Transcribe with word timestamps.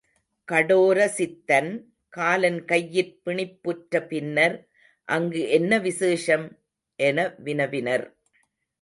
கடோரசித்தன் 0.47 1.69
காலன் 2.09 2.65
கையிற் 2.65 3.13
பிணிப்புற்ற 3.25 4.07
பின்னர் 4.07 4.67
அங்கு 5.07 5.49
என்ன 5.49 5.79
விசேஷம்? 5.79 6.47
என 6.99 7.35
வினவினர். 7.37 8.05